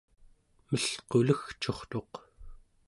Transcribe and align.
melqulegcurtuq 0.69 2.13